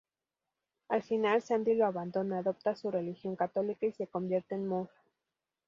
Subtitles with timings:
[0.89, 4.99] Al final, Sandy lo abandona, adopta su religión católica, y se convierte en monja.